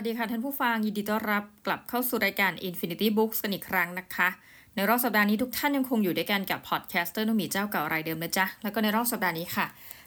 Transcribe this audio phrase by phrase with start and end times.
[0.00, 4.28] วัสดีค่ะท่านผู้ฟังยินดีต้อนรับกลับเข้าสู่รายการ Infinity Books กันอีกครั้งนะคะ
[4.74, 9.66] ในรอบสัปดาห์นี้ทุกท่านยังคงอยู่ด้วยกันกับ podcaster นุมีเจ้าเก่ารายเดิมนะจ๊ะ แล้วก็ในรอบสัปดาห์นี้ค่ะ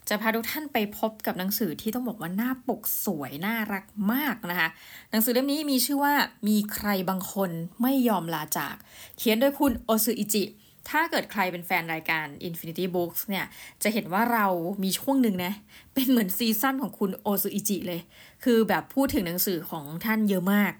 [0.09, 3.83] จะพาทุกท่านไปพบกับหนังสือที่ต้องบอกว่าหน้าปกสวยน่ารัก
[4.13, 4.69] มากนะคะ
[5.11, 6.13] หนังสือเล่มนี้มีชื่อว่า
[6.47, 7.51] มีใครบางคน
[7.81, 8.75] ไม่ยอมลาจาก
[9.17, 10.43] เขียนโดยคุณโอซึอิจิ
[10.89, 13.45] ถ้าเกิดใครเป็นแฟนรายการ Infinity Books เนี่ย
[13.83, 14.47] จะเห็นว่าเรา
[14.83, 15.53] มีช่วงหนึ่งนะ
[15.93, 18.01] เป็นเหมือนซีซั่นของคุณโอซุอิจิเลย
[18.43, 20.73] คือแบบพูดถึงหนังสือของท่านเยอะมาก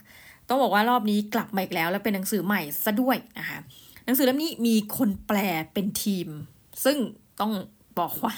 [0.48, 3.58] ต้องบอกว่ารอบนี้กลับมาอีกแล้ว และเป็นหนังสือใหม่ซะด้วยนะคะ
[4.06, 5.38] หนังสือเล่มนี้มีคนแปล
[5.74, 6.28] เป็นทีม
[6.84, 6.98] ซึ่ง
[7.40, 7.54] ต้อง
[8.00, 8.36] บอกว่า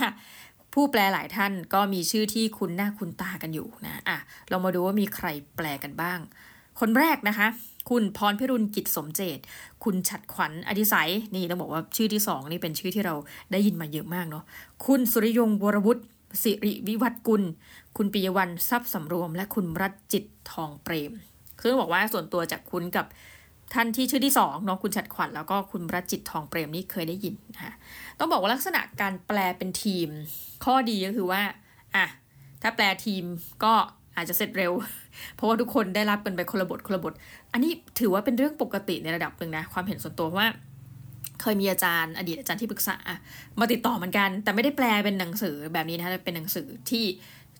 [0.73, 4.17] ผู้แปลหลายท่านก็มีชื่อที่คุณหน้าคุณตากันอยู่นะ อะ
[4.49, 6.19] เรามาดูว่ามีใครแปลกันบ้าง
[6.79, 7.47] คนแรกนะคะ
[7.89, 9.39] คุณพรพิรุณกิจสมเจต
[9.83, 13.15] คุณฉัดขวัญอดิสัย นี่ต้องบอกว่าชื่อที่สองนี่เป็นชื่อที่เรา
[13.51, 14.43] ได้ยินมาเยอะมากเนาะ
[14.85, 16.03] คุณสุริยงวรวุฒิ
[16.43, 17.43] สิริวิวัฒกุล
[17.97, 21.11] คุณปิยวันทรัพย์สำรวม และคุณรัตจิตทองเปรม
[21.59, 23.05] คือต้องบอกว่าส่วนตัวจากคุณกับ
[23.73, 27.73] ท่านที่ชื่อที่สองเนาะคุณฉัดขวัญแล้วก็คุณรัตจิตทองเปรมนี่เคยได้ยินนะคะ
[28.19, 30.07] ต้องบอกว่าลักษณะการแปลเป็นทีม
[30.65, 31.41] ข้อดีก็คือว่า
[31.95, 32.05] อะ
[32.61, 33.23] ถ้าแปลทีม
[33.63, 33.73] ก็
[34.15, 34.71] อาจจะเสร็จเร็ว
[35.35, 37.13] เพราะว่าทุกคนได้รับกันไปคนละบทคนละบท
[37.53, 40.47] อันนี้ถือว่าเป็นเรื่องปกติในระดับหนึ่งนะ ความเห็นส่วนตัวว่า
[41.41, 42.97] เคยมีอาจารย์อดีตอาจารย์ที่ปรึกษา
[43.59, 47.03] มาติดต่อเหมือนกัน แต่ไม่ได้แปลเป็นหนังสือแบบนี้นะคะเป็นหนังสือที่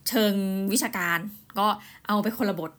[0.09, 0.33] เชิง
[0.71, 1.19] วิชาการ
[1.59, 1.67] ก็
[2.07, 2.71] เอาไปคนละบท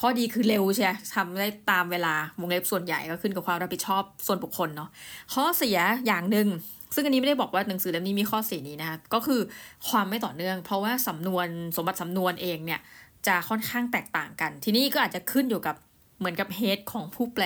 [0.00, 4.88] ข้อดีคือเร็วใช่ทำได้ตามเวลาวงเล็บส่วนใหญ่ก็ขึ้นกับความรับผิดชอบส่วนบุคคลเนาะ
[5.34, 6.48] ข้อเสียอย่างหนึ่ง
[6.94, 9.40] ซึ่งอันนี้ไม่ได้บอกว่าหนังสือเล่มนี้มีข้อเสียนี้นะคะก็คือ
[9.88, 12.80] ความไม่ต่อเนื่อง เพราะว่าสำนวนสมบัติสำนวนเองเนี่ย
[13.26, 15.76] จะค่อนข้างแตกต่างกัน ทีนี้ก็อาจจะขึ้นอยู่กับ
[16.18, 17.44] เหมือนกับเฮดของผู้แปล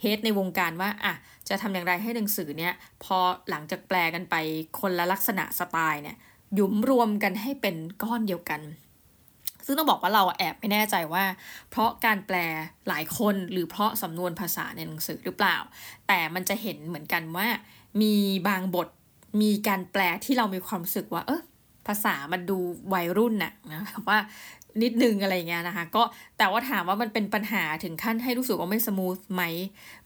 [0.00, 1.14] เฮดในวงการว่าอะ
[1.48, 3.18] จะทำอย่างไรให้หนังสือเนี่ยพอ
[3.50, 4.34] หลังจากแปลกันไป
[4.80, 6.16] คนละลักษณะสไตล์เนี่ย
[6.54, 8.60] หยุมรวมกันให้เป็นก้อนเดียวกัน
[9.64, 11.24] ซึ่งต้องบอกว่าเราแอบไม่แน่ใจว่า
[11.70, 12.36] เพราะการแปล
[12.88, 15.56] หลายคนหรือเพราะสำนวนภาษาในหนังสือหรือเปล่า
[16.08, 17.46] แต่มันจะเห็นเหมือนกันว่า
[18.02, 18.14] มี
[18.48, 18.88] บางบท
[19.42, 21.42] มีการแปลที่เรามีความรู้สึกว่า เออ
[21.86, 22.58] ภาษามันดู
[22.94, 24.18] วัยรุ่นน่ะนะว่า
[24.82, 26.02] นิดนึงอะไรเงี้ยนะคะ ก็
[26.38, 29.42] แต่ว่าถามว่ามันเป็นปัญหาถึงขั้นให้รู้สึกว่าไม่สมูทไหม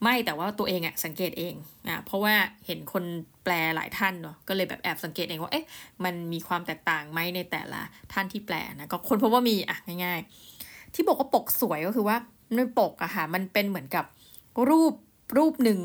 [0.02, 1.54] ไม่แต่ว่าตัวเองอะสังเกตเอง
[1.88, 2.34] อะเพราะว่า
[2.66, 3.04] เห็นคน
[3.44, 5.66] แปลหลายท่านเนาะก็เลยแบบแอบสังเกตเองว่าเอ๊ะ
[6.04, 7.80] มันมีความแตกต่างไหมในแต่ละ
[8.12, 10.20] ท่านที่แปลนะก็คนพบว่ามีอะง่าย
[10.58, 12.16] ๆ ที่บอกว่าปกสวยก็คือว่า
[12.54, 14.04] ในปกอะค่ะมันเป็นเหมือนกับ
[14.69, 14.94] รูป
[15.36, 15.78] รูปหนึ่ง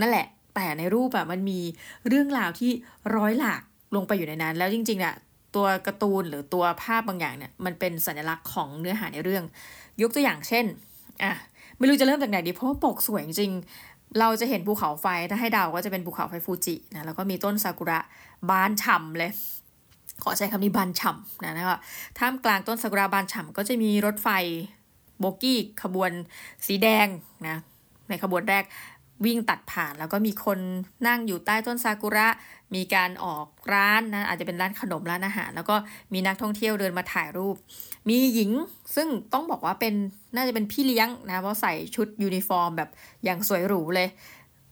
[0.00, 1.60] นั่นแหละ แต่ในรูปอะมันมี
[2.08, 2.70] เรื่องราวที่
[3.16, 3.62] ร้อยหลาก
[3.96, 5.14] ลงไปอยู่ในนั้น แล้วจริงๆอะ
[5.56, 9.44] ตัวการ์ตูนหรือตัวภาพบางอย่างเนี่ยมันเป็นสัญลักษณ์ของเนื้อหาในเรื่อง
[10.02, 10.64] ยกตัวอย่างเช่น
[11.22, 11.32] อะ
[11.78, 13.52] ไม่รู้จะเริ่มจากไหนดีเพราะว่าปกสวยจริง
[14.18, 18.00] เราจะเห็นภูเขาไฟถ้าให้เดาก็จะเป็นภูเขาไฟฟูจินะแล้วก็มีต้นซากุระ
[18.50, 19.30] บานฉ่ำเลย
[20.22, 21.78] ขอใช้คำนี้บานฉ่ำนะนะคะ
[22.18, 24.28] ท่ามกลางต้นซากุระบานฉ่ำก็จะมีรถไฟ
[25.20, 26.10] โบกี้ขบวน
[26.66, 27.06] สีแดง
[27.46, 27.56] นะ
[28.08, 28.64] ในขบวนแรก
[29.24, 30.58] วิ่งตัดผ่านแล้วก็มีคน
[31.06, 32.28] นั่งอยู่ใต้ต้นซากุระ
[32.74, 35.76] มีการออกร้านนะอาจจะเป็นร้านขนมร้านอาหาร แล้วก็
[36.12, 37.56] มีนักท่องเที่ยวเดินมาถ่ายรูป
[38.08, 38.50] มีหญิง
[38.94, 39.94] ซึ่งต้องบอกว่าเป็น
[40.36, 42.90] น่าจะเป็นพี่เลี้ยงนะเพราะใส่ชุดยูนิฟอร์มแบบ
[43.24, 44.08] อย่างสวยหรูเลย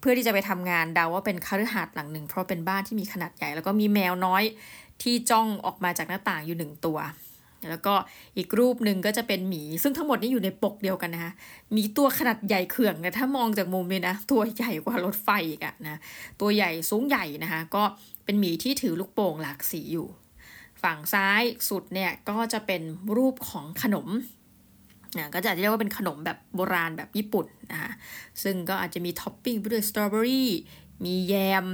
[0.01, 4.43] เพื่อที่จะไปทำงานเดาว่าเป็นคฤหาสน์หลังหนึ่ง เพราะเป็นบ้านที่มีขนาดใหญ่แล้วก็มีแมวน้อย
[5.03, 6.99] ที่จ้องออกมาจากหน้าต่างอยู่หนึ่งตัว
[7.71, 7.95] แล้วก็
[8.37, 11.33] อีกรูปหนึ่งก็จะเป็นหมี ซึ่งทั้งหมดนี้อยู่ในปกเดียวกันนะคะ
[11.77, 15.99] มีตัวขนาดใหญ่เขื่องนะถ้ามองจากมุมนี้นะตัวใหญ่กว่ารถไฟอีกอะนะ
[16.41, 17.83] ตัวใหญ่สูงใหญ่นะคะก็
[18.25, 20.09] เป็นหมีที่ถือลูกโป่งหลากสีอยู่
[20.83, 22.83] ฝั่งซ้ายสุดเนี่ยก็จะเป็น
[23.17, 24.09] รูปของขนม
[25.17, 27.91] นะก็จะเรียกว่าเป็นขนมแบบโบราณแบบญี่ปุ่นนะคะ
[28.43, 30.51] ซึ่งก็อาจจะมีท็อปปิ้งไปด้วยสตรอเบอรี่
[31.05, 31.67] มีแยม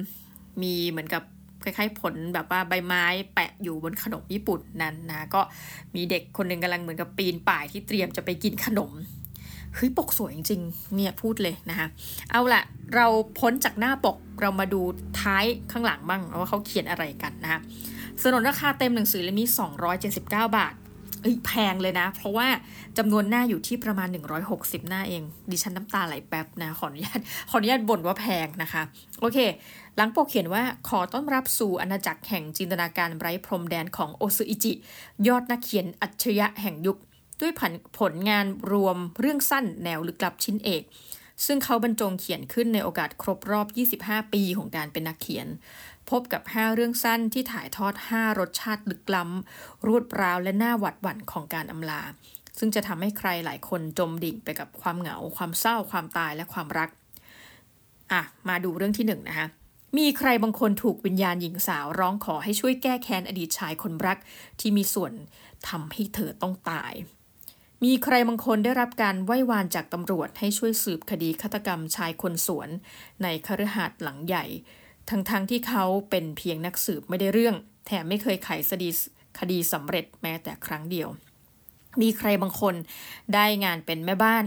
[0.63, 1.23] มีเหมือนกับ
[1.63, 3.05] คล้ายๆผลแบบว่าใบไม้
[3.35, 5.41] แปะอยู่บนขนมญี่ปุ่นนั้นนะก็
[5.95, 8.93] มีเด็กคนหนึ่งกำลังเหมือนกับปีนป่ายที่เตรียมจะไปกินขนม
[9.75, 11.87] เฮ้ยปกสวยจริงๆเนี่ยพูดเลยนะคะ
[12.31, 12.63] เอาละ
[12.95, 13.07] เรา
[13.39, 14.81] พ้นจากหน้าปกเรามาดู
[15.21, 17.61] ท้ายข้างหลังบ้างว่าเขาเขียนอะไรกันนะคะ
[18.23, 19.49] สนนราคาเต็มหนังสือเล่มนี้
[20.01, 20.75] 279 บาท
[21.23, 22.49] เอ้ยแพงเลยนะ เพราะว่า
[22.99, 24.09] จำนวนหน้าอยู่ที่ประมาณ
[24.49, 27.21] 160 หน้าเอง ดิฉันน้ำตาไหลแป๊บนะ ขออนุญาต
[27.51, 28.83] ขออนุญาตบ่นว่าแพงนะคะ
[29.21, 29.39] โอเค
[30.01, 34.73] หลังปกเขียนว่าขอต้อนรับสู่อาณาจักรแห่งจินตนาการไร้พรมแดนของโอซุอิจิ
[35.29, 36.99] ยอดนักเขียนอัจฉริยะแห่งยุค
[37.41, 40.83] ด้วยผลผลงานรวมเรื่องสั้นแนวลึกลับชิ้นเอก
[41.47, 43.67] ซึ่งเขาบรรจงเขียนขึ้นในโอกาสครบรอบ
[44.01, 45.47] 25 ปีของการเป็นนักเขียน
[46.11, 52.03] พบกับ 5 เรื่องสั้นที่ถ่ายทอด 5 รสชาติลึกล้ำรวดราวและน่าหวัดหวั่นของการอำลา
[52.59, 56.91] ซึ่งจะทำให้ใครหลายคนจมดิ่งไปกับความเหงา ความเศร้า ความตายและความรัก
[58.13, 59.49] อะ มาดูเรื่องที่หนึ่งนะคะ
[59.99, 64.19] มีใครบางคนถูกวิญญาณหญิงสาวร้องขอให้ช่วยแก้แค้นอดีตชายคนรัก
[64.61, 65.13] ที่มีส่วน
[65.69, 66.93] ทำให้เธอต้องตาย
[67.85, 72.69] มีใครบางคนได้รับการไหว้วานจากตำรวจให้ช่วยสืบคดีฆาตกรรมชายคนสวน
[73.23, 74.45] ในคฤหาสน์หลังใหญ่
[75.11, 77.55] ทั้งๆทที่เขาเป็นเพียงนักสืบไม่ได้เรื่อง
[77.87, 78.89] แถมไม่เคยไขคดี
[79.39, 81.09] คดีสำเร็จแม้แต่ครั้งเดียว
[82.01, 82.75] มีใครบางคน
[83.35, 84.45] ได้งานเป็นแม่บ้าน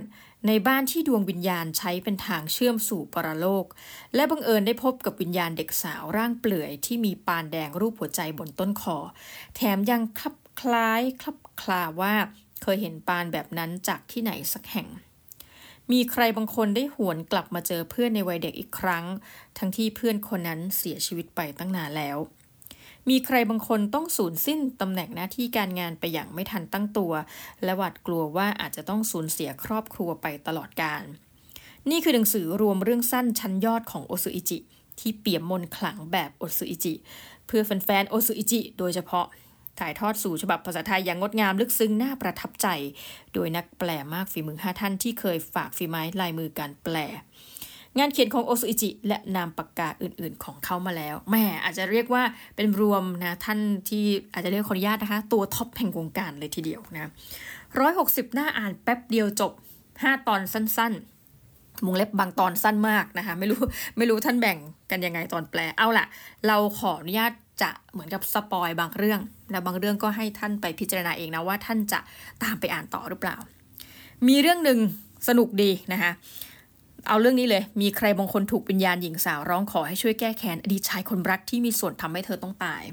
[0.47, 3.65] ในบ้านที่ดวงวิญญาณใช้เป็นทางเชื่อมสู่ปรโลก
[4.15, 8.97] และบังเอิญได้พบกับวิญญาณเด็กสาวร่างเปลือยที่มีปานแดงรูปหัวใจบนต้นคอ
[9.55, 12.13] แถมยังคลับคล้ายคลับคลาว่า
[12.61, 14.87] เคยเห็นปานแบบนั้นจากที่ไหนสักแห่ง
[15.91, 19.05] มีใครบางคนได้หวนกลับมาเจอเพื่อนในวัยเด็กอีกครั้ง
[19.57, 22.17] ทั้งที่เพื่อนคนนั้นเสียชีวิตไปตั้งนานแล้ว
[23.09, 27.13] มีใครบางคนต้องสูญสิ้นตำแหน่งหน้าที่การงานไปอย่างไม่ทันตั้งตัว
[27.63, 31.03] และหวาดกลัวว่าอาจจะต้องสูญเสียครอบครัวไปตลอดกาล
[31.89, 34.59] นี่คือหนังสือรวมเรื่องสั้นชั้นยอดของโอซุอิจิ
[34.99, 36.93] ที่เปี่ยมมนขลังแบบโอซุอิจิ
[37.47, 39.25] เพื่อแฟนๆโอซุอิจิโดยเฉพาะ
[39.79, 42.67] ถ่ายทอดสู่ฉบับภาษาไทยอย่างงดงามลึกซึ้งน่าประทับใจ
[43.33, 46.95] โดยนักแปลมากฝีมือห้าท่านที่เคยฝากฝีไม้ลายมือการแปล
[47.97, 52.23] งานเขียนของโอซุอิจิและนามปากกาอื่นๆของเขามาแล้วแม่อาจจะเรียกว่า
[52.55, 53.59] เป็นรวมนะท่าน
[53.89, 57.09] ที่อาจจะเรียกขออนุญาตนะคะ ตัวท็อปแห่งวงการเลยทีเดียวนะ
[57.79, 59.51] ร้อยหกสิบหน้าอ่านแป๊บเดียวจบ
[60.03, 63.59] ห้าตอนสั้นๆมุงเล็บบางตอนสั้นมากนะคะ ไม่รู้
[63.97, 64.57] ไม่รู้ท่านแบ่ง
[64.91, 66.05] กันยังไงตอนแปลเอาล่ะ
[66.47, 67.31] เราขออนุญาต
[67.61, 69.19] จะเหมือนกับสปอยบางเรื่อง
[69.51, 71.99] และบางเรื่องก็ให้ท่านไปพิจารณาเองนะว่าท่านจะ
[72.43, 73.35] ตามไปอ่านต่อหรือเปล่า
[74.27, 74.79] มีเรื่องหนึ่ง
[75.27, 76.11] สนุกดีนะคะ
[77.07, 82.83] เอาเรื่องนี้เลย มีใครบางคนถูกวิญญาณหญิงสาวร้องขอให้ช่วยแก้แค้นอดีตชายคนรักที่มีส่วนทำให้เธอต้องตาย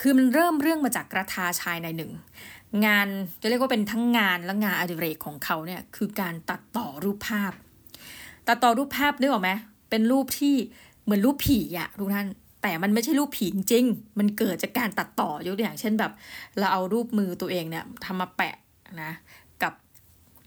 [0.00, 2.12] คือมันเริ่มเรื่องมาจากกระทาชายในหนึ่ง
[2.86, 3.08] งาน
[3.40, 7.52] จะเรียกว่าเป็นทั้งงานและงานอดิเรกของเขาเนี่ยคือการตัดต่อรูปภาพ
[8.48, 9.50] ตัดต่อรูปภาพนึกออกไหม
[9.90, 10.54] เป็นรูปที่
[11.04, 12.26] เหมือนรูปผีอะทุกท่าน
[12.62, 13.84] แต่มันไม่ใช่รูปผีจริง
[14.18, 16.12] มันเกิดจากการตัดต่อยกตัวอย่างเช่นแบบ
[16.58, 18.54] เราเอารูปมือตัวเองเนี่ยทำมาแปะ
[19.02, 19.12] นะ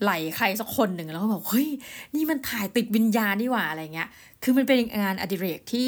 [0.03, 1.69] ไหลใครสักคนหนึ่งแล้วก็บอกเฮ้ย
[2.15, 4.09] นี่มันถ่ายติดวิญญาณนี่หว่าอะไรเงี้ย
[4.44, 5.86] คือมันเป็นงานอดิเรกที่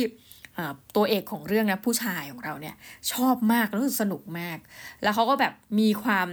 [0.96, 2.76] ตัวเอกของเรื่องนะผู้ชายของเราเนี่ย
[3.12, 4.58] ชอบมากแล้วสนุกมาก
[5.04, 6.28] แล้วเขาก็แบบมีความ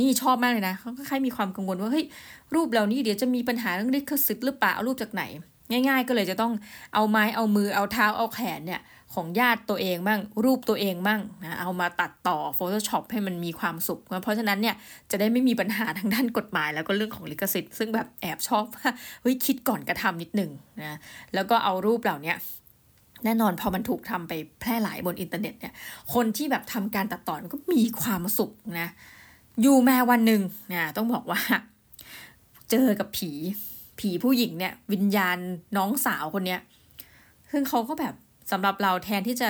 [0.00, 2.06] นี่ชอบมากเลยนะเขาก็ค่ายมีความกังวลว่าเฮ้ย
[2.54, 5.22] รูปเหล่านี้เดี๋ยวจะมีปัญหาเรื่องลิขสิทธิ์หรือเปล่าเอารูปจากไหน
[5.70, 6.52] ง่าย ๆ ก็เลยจะต้อง
[6.94, 8.80] เอาไม้เอามือเอาเท้าเอาแขนเนี่ย
[9.14, 14.74] ของญาติตัวเองมั่งรูปตัวเองมั่งนะเอามาตัดต่อ Photoshop ให้มันมีความสุข เพราะฉะนั้นเนี่ย
[15.10, 18.88] จะได้ไม่มีปัญหาทางด้านกฎหมาย แล้วก็เรื่องของลิขสิทธิ์ซึ่งแบบแอบชอบว่า
[19.22, 20.50] เฮ้ยคิดก่อนกระทำนิดหนึ่ง
[20.80, 20.98] นะ
[21.34, 22.34] แล้วก็เอารูปเหล่านี้
[23.24, 25.72] แน่นอนพอมันถูกทำไปแพร่หลายบนอินเทอร์เน็ตเนี่ย
[26.14, 28.88] คนที่แบบทำการตัดต่อนก็มีความสุขนะ
[29.62, 31.40] อยู่แม่วันหนึ่งนะต้องบอกว่า
[32.70, 33.30] เจอกับผี
[33.98, 35.38] ผีผู้หญิงเนี่ย วิญญาณ
[35.76, 36.60] น้องสาวคนเนี้ย
[37.50, 38.14] ซึ่งเขาก็แบบ
[38.50, 39.48] สำหรับเราแทนที่จะ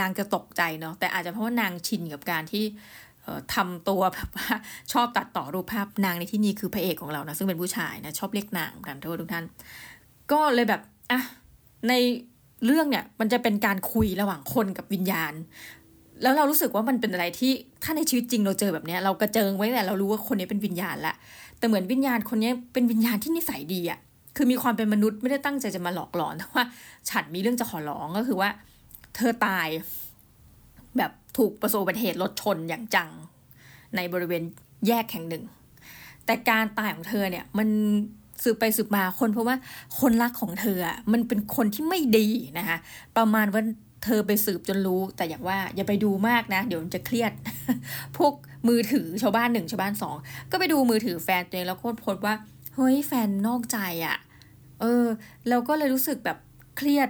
[0.00, 2.64] นางจะตกใจเนาะแต่อาจจะเพราะว่านางชินกับการที่
[3.54, 4.48] ทำตัวแบบว่า
[4.92, 9.44] ชอบตัดต่อรูปภาพนางในที่นี้คือพระเอกของเรานะซึ่งเป็นผู้ชายนะชอบเรียกนางกันโทุกท่าน
[10.32, 11.20] ก็เลยแบบอะ
[11.88, 11.92] ใน
[12.64, 15.32] เรื่องเนี่ยมันจะเป็นการคุยระหว่างคนกับวิญญาณ
[16.22, 17.52] แล้วเรารู้สึกว่ามันเป็นอะไรที่
[17.82, 21.14] ถ้าในชีวิตจริงเราเจอแบบนี้เรากระเจิงไว้แต่เรารู้ว่าคนนี้เป็นวิญญาณละ
[21.58, 24.00] แต่เหมือนวิญญาณคนนี้เป็นวิญญาณที่นิสัยดีอะ
[24.36, 26.64] คือมีความเป็นมนุษย์ไม่ได้ตั้งใจจะมาหลอกหลอนแต่ว่า
[27.10, 28.50] ฉันมีเรื่องจะขอร้องก็คือว่า
[29.16, 29.68] เธอตาย
[30.96, 33.10] แบบถูกประสบอุบัติเหตุรถชนอย่างจัง
[33.96, 34.42] ในบริเวณ
[34.86, 35.44] แยกแห่งหนึ่ง
[36.26, 37.68] แต่การตายของเธอเนี่ย มัน
[38.42, 39.56] สืบไปสืบมาคนเพราะว่า
[40.00, 40.78] คนรักของเธอ
[41.12, 42.26] มันเป็นคนที่ไม่ดี
[42.58, 42.78] นะคะ
[43.16, 43.62] ประมาณว่า
[44.04, 47.32] เธอไปสืบจนรู้ แต่อย่างว่าอย่าไปดูมากนะ เดี๋ยวจะเครียด
[48.16, 48.32] พวก
[48.68, 50.16] มือถือชาวบ้านหนึ่งชาวบ้านสอง
[50.50, 52.34] ก็ไปดูมือถือแฟนตัวเองแล้วก็พสต์ว่า
[52.74, 54.16] เฮ้ยแฟนนอกใจอะ่ะ
[54.80, 55.06] เออ
[55.48, 56.38] เราก็เลยรู้สึกแบบ
[56.76, 57.08] เครียด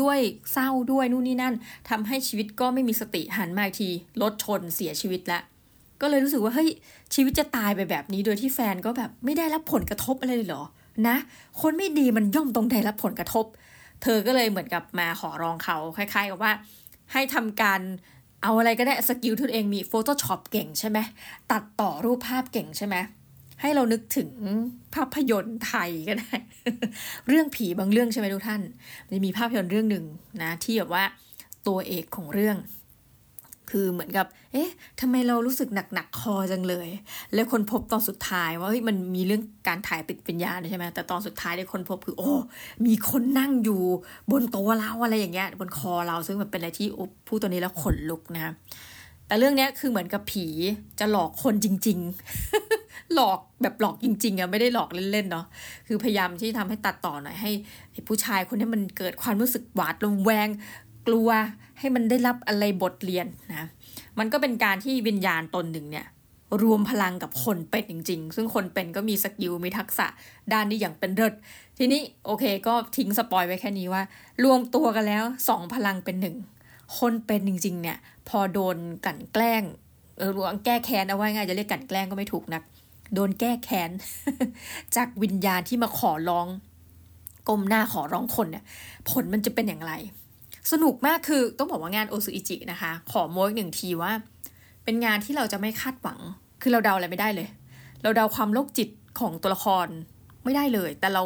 [0.00, 0.18] ด้วย
[0.52, 1.54] เศร้าด้วยนู่นนี่นั่น
[1.90, 3.88] ทำให้ชีวิตก็ไม่มีสติหันมาที
[4.22, 5.42] รถชนเสียชีวิตแล้ว
[6.00, 6.70] ก็เลยรู้สึกว่าเฮ้ย
[7.14, 10.62] ชีวิตจะตายไปแบบนี้โดยที่แฟนก็แบบไม่ได้รับผลกระทบอะไรเลยเหรอ
[11.08, 11.16] นะ
[11.60, 13.44] คนไม่ดีมันย่อมต้องได้รับผลกระทบ
[14.02, 16.52] เธอก็เลยเหมือนกับมาขอร้องเขาคล้ายๆกับว่า
[17.12, 17.80] ให้ทำการ
[18.42, 20.98] เอาอะไรก็ได้ skill ตัวเองมี Photoshop เก่งใช่ไหม
[21.52, 22.96] ตัดต่อรูปภาพเก่งใช่ไหม
[23.60, 24.30] ให้เรานึกถึง
[24.94, 26.34] ภาพยนตร์ไทยก็ได้
[27.28, 28.62] เรื่องผีบางเรื่องใช่ไหมทุกท่าน
[29.06, 30.04] มันจะมีภาพยนตร์เรื่องหนึ่ง
[30.42, 31.04] นะที่แบบว่า
[31.66, 32.58] ตัวเอกของเรื่อง
[33.70, 36.88] คือเหมือนกับ เอ๊ะทำไมเรารู้สึกหนักๆคอจังเลย
[37.34, 42.32] แล้วคนพบตอนสุดท้ายว่าเฮ้ยมันมีเรื่องการถ่ายติดปัญญาใช่ไหมแต่ตอนสุดท้ายได้คนพบคือ โอ้
[42.86, 43.82] มีคนนั่งอยู่
[44.30, 46.86] บนต๊ะเราอะไรอย่างเงี้ยบนคอเราซึ่งมันเป็นอะไรที่
[47.26, 48.54] พูดตัวนี้แล้วขนลุกนะ
[49.26, 50.46] แต่เรื่องนี้คือเหมือนกับผี
[51.00, 51.98] จะหลอกคนจริง
[53.14, 55.46] หลอกแบบหลอกจริงๆอะไม่ได้หลอกเล่นๆเนาะ
[55.86, 57.50] คือพยายามที่ทำให้ตัดต่อหน่อยให้
[58.08, 60.48] ผู้ชายคนนี้มันเกิดความรู้สึกหวาดระแวง
[61.06, 61.28] กลัว
[61.78, 63.68] ให้มันได้รับอะไรบทเรียนนะ
[64.18, 66.06] มันก็เป็นการที่วิญญาณตนหนึ่งเนี่ย
[66.62, 70.06] รวมพลังกับคนเป็นจริง ๆ ซึ่งคนเป็นก็มี skill มีทักษะ
[70.52, 71.34] ด้านนี้อย่างเป็นเลิศ
[71.78, 74.02] ทีนี้โอเคก็ทิ้ง spoil ไว้แค่นี้ว่า
[74.44, 76.36] รวมตัวกันแล้วสองพลังเป็นหนึ่ง
[76.98, 78.76] คนเป็นจริง ๆ เนี่ย พอโดน
[79.06, 79.62] กลั่นแกล้ง
[80.18, 82.62] เออรวงแก้แค้นเอาไว้ง่ายจะเรียกกลั่นแกล้งก็ไม่ถูกนัก
[83.14, 83.90] โดนแก้แค้น
[84.96, 86.46] จากวิญญาณที่มาขอร้อง
[87.48, 88.64] ก้มหน้าขอร้องคนเนี่ย
[89.10, 89.92] ผลมันจะเป็นอย่างไร
[90.72, 94.12] สนุกมากคือต้องบอกว่างานโอซูอิจินะคะ ขอโม้อีกหนึ่งทีว่า
[94.84, 96.18] เป็นงานที่เราจะไม่คาดหวัง
[96.62, 97.48] คือเราเดาอะไรไม่ได้เลย
[98.02, 98.88] เราเดาความโรคจิต
[99.20, 99.86] ของตัวละคร
[100.44, 101.22] ไม่ได้เลย แต่เรา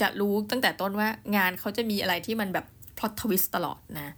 [0.00, 2.66] จะรู้ตั้งแต่ต้นว่างานเขาจะมีอะไรที่มันแบบ
[2.98, 4.14] พล็อตทวิสตลอดนะ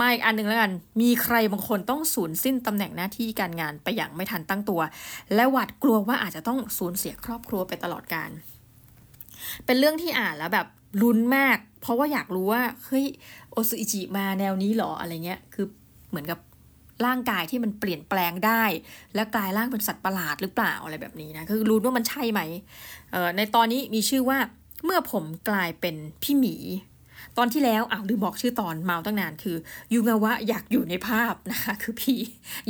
[0.00, 4.80] มาอีกอันหนึ่งแล้วกัน มีใครบางคนต้องสูญสิ้นตำแหน่งหน้าที่การงานไปอย่างไม่ทันตั้งตัว
[5.34, 8.30] และหวาดกลัวว่าอาจจะต้องสูญเสียครอบครัวไปตลอดการ
[9.66, 10.66] เป็นเรื่องที่อ่านแล้วแบบ
[11.02, 13.06] ลุ้นมาก เพราะว่าอยากรู้ว่าเฮ้ย
[13.52, 15.66] โอซุอิจิมาแนวนี้หรออะไรเงี้ย คือ
[16.10, 16.38] เหมือนกับ
[17.06, 18.64] ร่างกายที่มันเปลี่ยนแปลงได้
[19.14, 22.40] และกลายร่างเป็นสัตว์ประหลาดหรือเปล่าอะไรแบบนี้นะคือรู้ว่ามันใช่ไหม
[23.36, 24.38] ในตอนนี้มีชื่อว่า
[24.84, 26.56] เมื่อผมกลายเป็นพี่หมี
[27.38, 29.56] ตอนที่แล้วอ้าวลืมบอกชื่อตอนเมาตั้งนานคือ
[29.92, 32.18] ยูงาวะอยากอยู่ในภาพนะคะคือพี่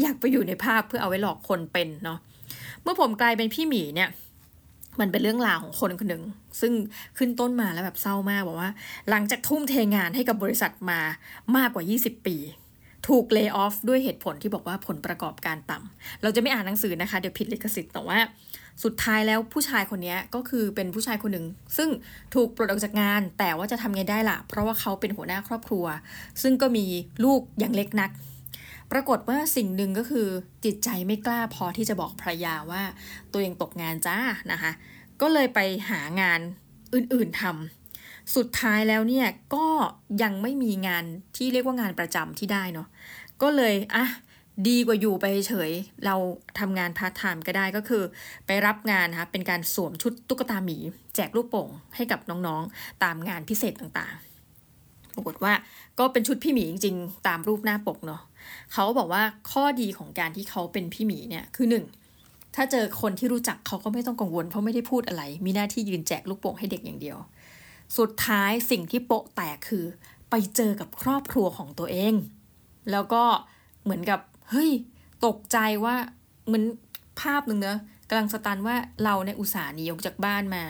[0.00, 2.18] อยากไปอยู่ในภาพเพื่อเอาไว้หลอกคนเป็นเนาะ
[2.82, 4.08] เมื่อผมกลายเป็นพี่หมีเนี่ย
[5.00, 6.24] มันเป็นเรื่องราวของคนคนหนึ่ง
[6.60, 6.72] ซึ่ง
[7.18, 8.70] ขึ้นต้นมาแล้วแบบเศร้ามากบอกว่า
[9.10, 11.00] หลังจากทุ่มเทงานให้กับบริษัทมา
[11.56, 12.36] มากกว่า 20 ปี
[13.08, 18.18] ถูกเลิกออฟด้วยเหตุผลที่บอกว่าผลประกอบการต่ำ เราจะไม่อ่านหนังสือนะคะ เดี๋ยวผิดลิขสิทธิ์แต่ว่า
[18.82, 21.88] สุดท้ายแล้วผู้ชายคนนี้ก็คือเป็นผู้ชายคนหนึ่ง ซึ่ง
[22.34, 25.84] ถูกปลดออกจากงาน แต่ว่าจะทำไงได้ล่ะ เพราะว่าเขาเป็นหัวหน้าครอบครัว
[26.42, 26.86] ซึ่งก็มี
[27.24, 28.10] ลูกอย่างเล็กนัก
[28.92, 30.28] ปรากฏว่าสิ่งหนึ่งก็คือ
[30.64, 32.82] จิตใจไม่กล้าพอที่จะบอกภรรยาว่า
[33.32, 34.18] ตัวเองตกงานจ้า
[34.52, 34.72] นะคะ
[35.20, 36.40] ก็เลยไปหางาน
[36.94, 39.66] อื่นๆทำสุดท้ายแล้วเนี่ยก็
[40.22, 41.04] ยังไม่มีงาน
[41.36, 42.88] ที่เรียกว่างานประจำที่ได้เนาะ
[43.42, 44.04] ก็เลยอะ
[44.68, 45.70] ดีกว่าอยู่ไปเฉย
[46.06, 46.14] เรา
[46.58, 48.02] ทำงานพาร์ทไทม์ก็ได้ก็คือ
[48.46, 50.76] ไปรับงานนะคะเป็นการสวมชุดตุ๊กตาหมี
[51.14, 55.52] แจกลูกโป่งให้กับน้องๆ ตามงานพิเศษต่างๆ ปรากฏว่า
[55.98, 58.22] ก็เป็นชุดพี่หมีจริงๆ ตามรูปหน้าปกเนาะ
[58.72, 61.84] เขาบอกว่าข้อดีของการที่เขาเป็นพี่หมีเนี่ยคือหนึ่ง
[62.54, 67.18] ถ้าเจอคนที่รู้จักเขาก็ไม่ต้องกังวล เพราะไม่ได้พูดอะไร มีหน้าที่ยืนแจกลูกโป่งให้เด็กอย่างเดียว
[67.98, 69.84] สุดท้ายสิ่งที่โปะแตกคือ
[70.30, 72.14] ไปเจอกับครอบครัวของตัวเอง
[72.90, 73.22] แล้วก็
[73.84, 74.20] เหมือนกับ
[74.50, 74.70] เฮ้ย
[75.26, 75.94] ตกใจว่า
[76.46, 76.64] เหมือน
[77.20, 80.64] ภาพหนึ่งเนอะกำลังสตันว่าเราในอุตสาหนีออกจากบ้านมา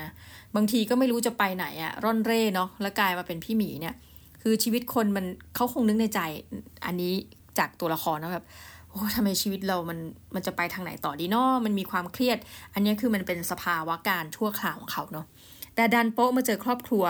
[0.56, 3.94] บางทีก็ไม่รู้จะไปไหนอะร่อนเร่เนาะแล้วกลายมาเป็นพี่หมีเนี่ย
[4.42, 6.20] คือชีวิตคนมันเขาคงนึกในใจ
[6.86, 7.12] อันนี้
[7.58, 8.46] จากตัวละครนะแบบ
[8.90, 9.98] โอ้ทำไมชีวิตเรามัน
[10.34, 12.38] มันจะไปทางไหนต่อดีเนาะมันมีความเครียด
[12.74, 15.26] อันนี้คือมันเป็นสภาวะการชั่วคราวของเขาเนาะ
[15.74, 17.04] แต่ดันโป๊ะมาเจอครอบครัว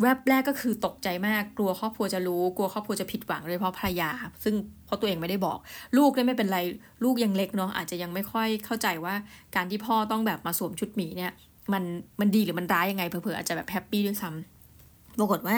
[0.00, 4.10] แวบแรกก็คือตกใจมากกลัวครอบครัวจะรู้ กลัวครอบครัวจะผิดหวังโดยเฉพาะภรรยา
[4.44, 4.54] ซึ่ง
[4.86, 5.58] เพราะตัวเองไม่ได้บอก
[5.96, 6.58] ลูกเนี่ยไม่เป็นไร
[7.04, 9.14] ลูกยังเล็กเนาะอาจจะยังไม่ค่อยเข้าใจว่า
[9.56, 11.32] การที่พ่อต้องแบบมาสวมชุดหมีเนี่ย
[11.72, 11.82] มัน
[12.20, 15.56] มันดีหรือมันร้ายยังไงเผื่อๆอาจจะแบบแฮปปี้ด้วยซ้ำปรากฏว่า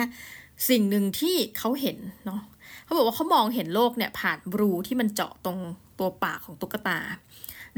[0.69, 2.41] สิ่งหนึ่งที่เขาเห็นเนาะ
[2.83, 5.59] เขาบอกว่าเขามองเห็นโลกเนี่ยผ่านรูที่มันเจาะตรง
[5.99, 6.97] ตัวปากของตุ๊กตา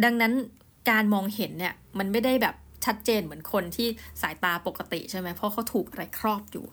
[0.04, 0.34] ดังนั้น
[0.90, 2.56] การมองเห็นเนี่ยมันไม่ได้แบบ
[2.86, 3.88] ชัดเจนเหมือนคนที่
[4.22, 6.66] สายตาปกติใช่ไหมเพราะเขาถูกอะไรครอบอยู่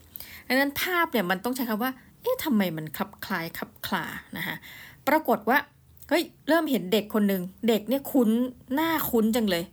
[0.48, 4.04] ดังนั้นภาพเนี่ยมันต้องใช้คำว่า เอ๊ะทำไมมันคลับคลายคลับคลา
[4.36, 4.56] นะคะ
[5.08, 5.58] ปรากฏว่า
[6.08, 8.30] เฮ้ยเริ่มเห็นเด็กคนหนึ่งเด็กเนี่ยคุ้น
[8.74, 9.64] หน้าคุ้นจังเลย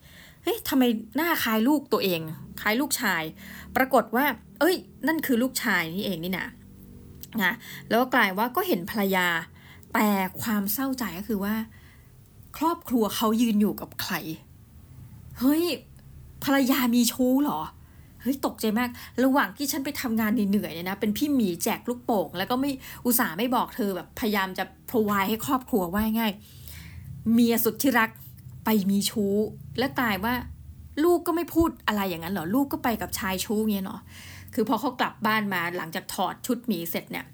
[0.44, 0.84] เฮ้ยทำไม
[1.16, 2.20] หน้าคล้ายลูกตัวเอง
[2.62, 3.24] คล้ายลูกชาย
[3.76, 4.26] ปรากฏว่า
[4.60, 4.76] เอ้ย
[5.08, 6.48] นั่นคือลูกชายนี่เองนี่นะ
[7.42, 7.54] นะ
[7.90, 9.28] แล้วก็กลายว่าก็เห็นภรรยา
[9.94, 10.08] แต่
[10.42, 11.56] ความเศร้าใจก็คือว่า
[12.58, 14.14] ครอบครัวเขายืนอยู่กับใคร
[15.40, 15.64] เฮ้ย
[16.44, 17.62] ภรรยามีชู้เหรอ
[18.22, 18.90] เฮ้ยตกใจมาก
[19.24, 22.72] ระหว่างที่ฉันไปทำงานเหนื่อยเนี่ยนะ เป็นพี่หมีแจกลูกโป่ง แล้วก็ไม่
[23.06, 26.32] อุตส่าห์ไม่บอกเธอแบบพยายามจะพรวายให้ครอบครัวว่าง่าย
[27.34, 28.10] เมียสุดที่รัก
[28.66, 29.36] ไปมีชู้
[29.80, 30.34] และกลายว่า
[31.04, 34.02] ลูกก็ไม่พูดอะไรอย่างนั้นเหรอ ลูกก็ไปกับชายชู้เงี้ยเนาะ
[34.54, 37.26] คือพอเขากลับบ้านมาหลังจากถอดชุดหมีเสร็จเนี่ย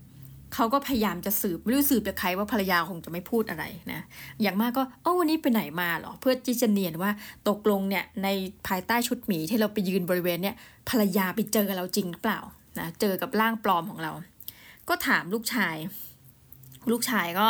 [0.54, 4.01] เขาก็พยายามจะสืบไม่รู้สืบจากใครว่าภรรยาคงจะไม่พูดอะไรนะ
[4.42, 7.12] อย่างมากก็เออวันนี้ไปไหนมาหรอ เพื่อที่จะเนียนว่า
[7.50, 8.27] ตกลงเนี่ยใน
[8.68, 10.56] ภายใต้ชุดหมีที่เราไปยืนบริเวณเนี่ย
[10.89, 12.39] ภรรยาไปเจอเราจริงหรือเปล่า
[12.80, 14.12] นะเจอกับร่างปลอมของเรา
[14.89, 15.75] ก็ถามลูกชาย
[16.92, 17.48] ลูกชายก็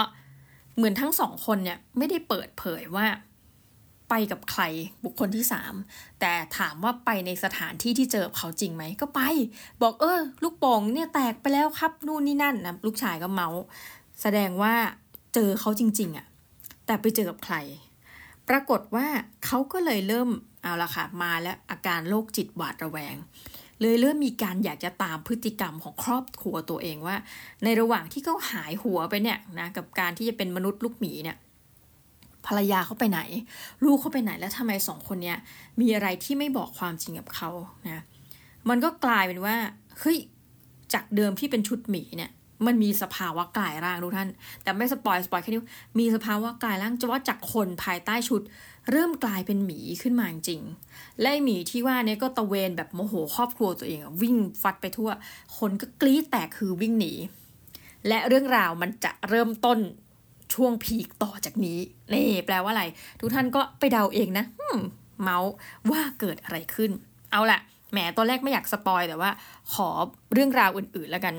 [0.78, 3.08] เหมือนทั้งสองคนเนี่ยไม่ได้เปิดเผยว่า
[4.10, 4.64] ไปกับใคร
[5.04, 5.74] บุคคลที่สาม
[6.20, 9.22] แต่ถามว่าไปในสถานที่ที่เจอเขาจริงไหมก็ไป
[9.82, 13.62] บอกเออ ลูกโป่งเนี่ยแตกไปแล้วครับนู่นนี่นั่นนะลูกชายก็เมาส์
[14.22, 14.74] แสดงว่า
[15.34, 16.26] เจอเขาจริง ๆอะ่ะ
[16.86, 17.56] แต่ไปเจอกับใคร
[18.50, 19.08] ปรากฏว่า
[19.46, 20.30] เขาก็เลยเริ่ม
[20.62, 23.16] เอาละค่ะมาแล้วอาการโรคจิตหวาดระแวง
[23.82, 27.16] เลยเริ่มมีการอยากจะตามพฤติกรรมของครอบครัวตัวเองว่า
[27.64, 31.38] ในระหว่างที่เขาหายหัวไปเนี่ยนะกับการที่จะเป็นมนุษย์ลูกหมีเนี่ย
[32.48, 33.20] ภรรยาเขาไปไหน
[33.84, 35.38] ลูกเขาไปไหนแล้วทำไมสองคนเนี้ย
[35.80, 37.50] มีอะไรที่ไม่บอกความจริงกับเขา
[37.86, 38.04] นะ
[38.70, 39.56] มันก็กลายเป็นว่า
[40.00, 40.18] เฮ้ย
[40.94, 42.32] จากเดิมที่เป็นชุดหมีเนี่ย
[42.66, 44.30] มันมีสภาวะกลายร่างทุกท่าน
[44.64, 45.62] แต่ไม่ spoil spoil แค่นี้
[46.00, 48.42] มีสภาวะกลายร่างจะว่าจากคนภายใต้ชุด
[48.92, 50.62] เริ่มกลายเป็นหมีขึ้นมาจริง
[51.22, 55.10] และหมีที่ว่าเนี่ยก็ตระเวนแบบโมโหครอบครัวตัวเองวิ่งฟัดไปทั่ว
[55.58, 57.14] คนก็กรี๊ดแตกคือวิ่งหนี
[58.08, 59.80] และเรื่องราวมันจะเริ่มต้น
[60.54, 61.80] ช่วง peak ต่อจากนี้
[62.14, 62.84] นี่แปลว่าอะไร
[63.20, 64.46] ทุกท่านก็ไปเดาเองนะ
[65.22, 65.52] เมาส์
[65.92, 66.92] ว่าเกิดอะไรขึ้น
[67.32, 67.60] เอาละ
[67.92, 69.32] แหมตอนแรกไม่อยากสปอยแต่ว่า
[69.74, 69.90] ขอ
[70.34, 71.36] เรื่องราวอื่นๆแล้วกัน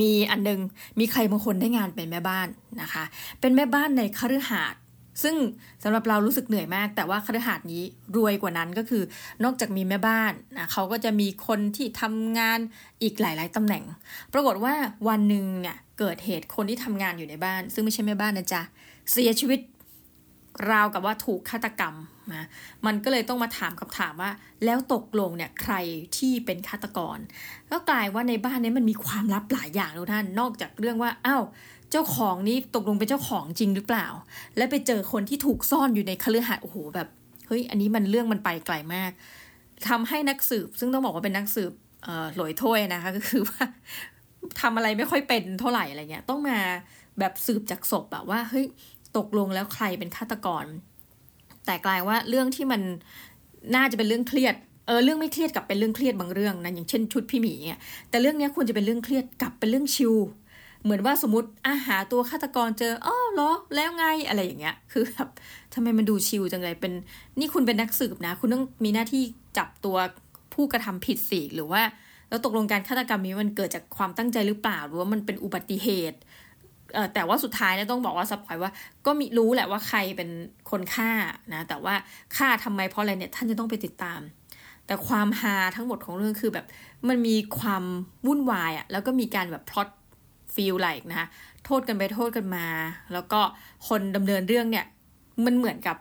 [0.00, 0.60] มีอันนึง
[0.98, 2.48] มีใครบางคนได้งานเป็นแม่บ้าน
[2.80, 3.04] นะคะ
[3.40, 4.80] เป็นแม่บ้านในคฤหาสน์
[5.22, 5.34] ซึ่ง
[5.82, 7.82] สำหรับเรารู้สึกเหนื่อยมาก แต่ว่าคฤหาสน์นี้
[8.16, 9.02] รวยกว่านั้นก็คือ
[9.44, 12.58] นอกจากมีแม่บ้านนะเขาก็จะมีคนที่ทำงาน
[13.02, 13.82] อีกหลาย ๆตำแหน่ง
[14.32, 14.74] ปรากฏว่า
[15.08, 18.62] วันหนึ่งเนี่ยเกิดเหตุคนที่ทำงานอยู่ในบ้าน ซึ่งไม่ใช่แม่บ้านนะจ๊ะ
[19.12, 19.60] เสียชีวิต
[20.70, 21.94] ราวกับว่าถูกฆาตกรรม
[22.34, 22.46] นะ
[22.86, 24.30] มันก็เลยต้องมาถามคำถามว่า
[24.64, 25.74] แล้วตกลงเนี่ยใคร
[26.16, 27.18] ที่เป็นฆาตกร
[27.70, 31.42] ก็กลายว่าในบ้านนี้มันมีความลับหลายอย่างทุกท่าน นอกจากเรื่องว่าอ้าว
[31.90, 34.06] เจ้าของนี้ตกลงเป็นเจ้าของจริงหรือเปล่า
[34.56, 37.08] และไปเจอคนที่ถูกซ่อนอยู่ในคฤหาสน์โอ้โหแบบ
[37.46, 39.10] เฮ้ยอันนี้มันเรื่องมันไปไกลมาก
[39.88, 41.72] ทำให้นักสืบ ซึ่งต้องบอกว่าเป็นนักสืบ
[42.04, 43.64] เอ่อหลอยถ้วยนะคะก็คือว่า
[44.60, 46.58] ทำอะไรไม่ค่อยเป็นเท่าไหร่อะไรเงี้ย ต้องมา
[47.18, 48.64] แบบสืบจากศพแบบว่าเฮ้ย
[49.16, 50.64] ตกลงแล้วใครเป็นฆาตกร
[51.66, 52.82] แต่กลายว่าเรื่องที่มัน
[53.76, 54.54] น่าจะเป็นเรื่องเครียด
[54.86, 60.14] เออเรื่องไม่เครียดกับเป็นเรื่องเครียดบางเรื่องนะอย่างเช่นชุดพี่หมีเนี่ยแต่เรื่องนี้ควรจะเป็นเรื่องเครียดกับเป็นเรื่องชิล
[60.82, 65.28] เหมือนว่าสมมติอาหาตัวฆาตกรเจออ๋อเหรอแล้วไงอะไรอย่างเงี้ย คือแบบ
[65.74, 66.92] ทำไมมันดูชิลจังเลยเป็น
[67.38, 69.22] นี่คุณเป็นนักสืบนะ คุณต้องมีหน้าที่
[69.58, 69.96] จับตัว
[70.54, 71.82] ผู้กระทำผิดสิหรือว่า
[72.28, 76.18] แล้วตกลงการฆาตกรรมนี้มันเกิดจากความตั้งใจหรือเปล่าหรือว่ามันเป็นอุบัติเหตุ
[76.94, 78.72] เออแต่ว่าสุดท้ายเนี่ยต้องบอกว่าสปอยว่า
[79.06, 80.30] ก็มีรู้แหละว่าใครเป็น
[80.70, 81.10] คนฆ่า
[81.54, 81.94] นะ แต่ว่า
[82.36, 84.20] ฆ่าทำไมเพราะอะไรเนี่ยท่านจะต้องไปติดตาม
[84.86, 86.66] แต่ความฮาทั้งหมดของเรื่องคือแบบ
[87.08, 87.84] มันมีความ
[88.26, 89.88] วุ่นวายอะ่ะแล้วก็มีการแบบพล็อต
[90.56, 91.28] ฟีลไลค์นะคะ
[91.64, 92.66] โทษกันไปโทษกันมา
[93.12, 93.40] แล้วก็
[93.88, 94.86] คนดำเนินเรื่องเนี่ย
[95.44, 95.96] มันเหมือนกับ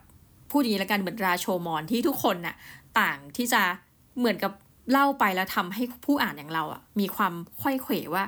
[0.51, 2.55] พูดอย่างนี้ละกันเหมือนราโชมอนที่ทุกคนน่ะ
[2.99, 3.61] ต่างที่จะ
[4.19, 4.51] เหมือนกับ
[4.91, 8.23] เล่าไปแล้วทำให้ผู้อ่านอย่างเราอะมีความค่อยเขวว่า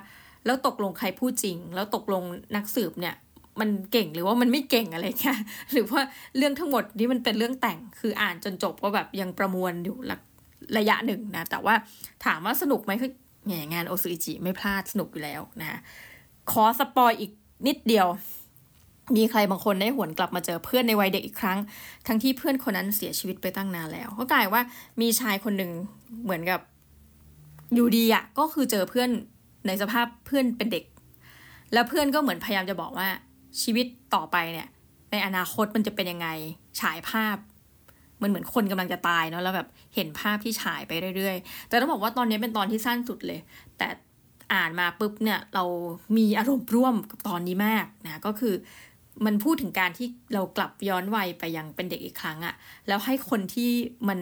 [0.46, 2.24] แล้วตกลงใครพูดจริง แล้วตกลง
[2.56, 3.16] นักสืบเนี่ย
[3.60, 5.34] มันเก่งหรือว่ามันไม่เก่งอะไรแค่
[5.72, 6.02] หรือว่า
[6.38, 9.98] เรื่องทั้งหมดนี่มันเป็นเรื่องแต่งคืออ่านจนจบก็แบบยังประมวลอยู่
[10.78, 11.76] ระยะหนึ่งนะแต่ว่า
[12.26, 13.12] ถามว่าสนุกไหมคือ
[13.48, 15.80] แง่งานโอซูอิจิไม่พลาดสนุกอยู่แล้วนะ
[16.52, 17.32] ขอสปอยอีก
[17.68, 18.08] นิดเดียว
[19.16, 21.58] มีใครบางคนได้หวนกลับมาเจอเพื่อนในวัยเด็กอีกครั้ง
[22.08, 24.62] ทั้งที่เพื่อนคนนั้นเสียชีวิตไปตั้งนานแล้ว ก็กลายว่า
[25.02, 25.72] มีชายคนหนึ่ง
[26.24, 26.60] เหมือนกับ
[27.74, 29.10] อยู่ดีอะก็คือเจอเพื่อน
[29.68, 30.84] ในสภาพเพื่อนเป็นเด็ก
[31.74, 33.08] แล้วเพื่อนก็เหมือนพยายามจะบอกว่า
[33.62, 34.68] ชีวิตต่อไปเนี่ย
[35.12, 36.28] ในอนาคตมันจะเป็นยังไง
[36.80, 37.38] ฉายภาพ
[38.22, 43.40] มันเหมือนคนกำลังจะตายเนาะแล้วแบบเห็นภาพที่ฉายไปเรื่อยๆ แต่ต้องบอกว่าตอนนี้เป็นตอนที่สั้นสุดเลย
[43.78, 43.88] แต่
[44.54, 45.64] อ่านมาปุ๊บเนี่ยเรา
[46.18, 48.54] มีอารมณ์ร่วมกับตอนนี้มากนะก็คือ
[49.26, 52.54] มันพูดถึงการที่เรากลับย้อนวัยไปยังเป็นเด็กอีกครั้งอะ
[52.88, 53.72] แล้วให้คนที่
[54.10, 54.20] มัน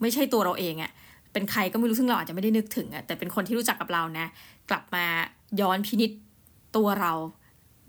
[0.00, 0.92] ไม่ใช่ตัวเราเองอะ
[1.32, 4.26] เป็นใครก็ไม่รู้ซึ่งเราอาจจะไม่ได้นึกถึงอะแต่เป็นคนที่รู้จักกับเรานะ
[4.70, 5.04] กลับมา
[5.60, 6.10] ย้อนพินิษ
[6.76, 7.12] ตัวเรา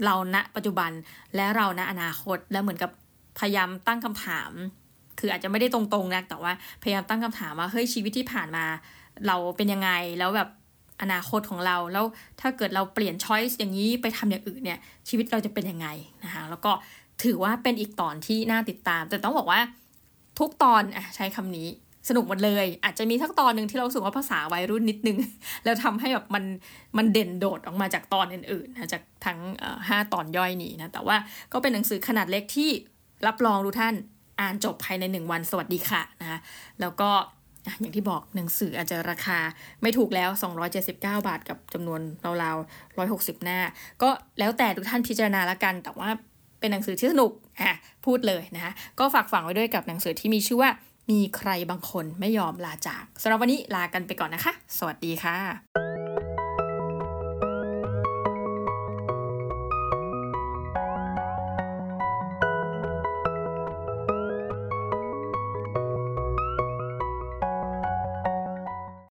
[0.06, 0.92] เราณปัจจุบัน
[1.36, 2.92] และเราณอนาคตแล้วเหมือนกับ
[3.40, 4.52] พยายามตั้งคำถาม
[5.20, 6.52] คืออาจจะไม่ได้ตรงๆนะแต่ว่า
[6.84, 8.66] พยายามตั้งคำถามว่าเฮ้ยชีวิตที่ผ่านมา
[9.28, 10.50] เราเป็นยังไงแล้วแบบ
[11.02, 12.06] อนาคตของเรา แล้ว
[12.42, 14.80] ถ้าเกิดเราเปลี่ยนช้อยส์อย่างนี้ไปทำอย่างอื่นเนี่ย
[15.10, 15.88] ชีวิตเราจะเป็นยังไง
[16.24, 16.72] นะคะแล้วก็
[17.24, 19.62] ถือว่าเป็นอีกตอนที่น่าติดตาม แต่ต้องบอกว่า
[20.40, 21.68] ทุกตอนอะใช้คำนี้
[22.10, 25.18] สนุกหมดเลย อาจจะมีทักตอนหนึ่งที่เราสึกว่าภาษาวัยรุ่นนิดนึง
[25.64, 26.44] แล้วทำให้แบบมัน
[26.98, 29.40] มันเด่นโดดออกมาจากตอนอื่นๆนะจากทั้ง
[29.88, 31.18] ห้าตอนย่อยนี้นะแต่ว่า
[31.54, 32.70] ก็เป็นหนังสือขนาดเล็กที่
[33.28, 33.96] รับรองทุกท่าน
[34.40, 36.40] อ่านจบภายในหนึ่งวันสวัสดีค่ะนะคะ
[36.82, 37.10] แล้วก็
[37.80, 39.40] อย่างที่บอกหนังสืออาจจะราคา
[39.82, 40.30] ไม่ถูกแล้ว
[40.80, 42.02] 279 บาทกับจำนวน
[42.44, 43.60] ราวๆ 160 หน้า
[44.02, 46.10] ก็แล้วแต่ทุกท่านพิจารณาละกัน แต่ว่า
[46.60, 47.72] เป็นหนังสือที่สนุกอะ
[48.06, 50.72] พูดเลยนะคะก็ฝากฝังไว้ด้วยกับหนังสือที่มีชื่อว่า
[51.12, 55.97] มีใครบางคนไม่ยอมลาจากสำหรับวันนี้ลากันไปก่อนนะคะ สวัสดีค่ะ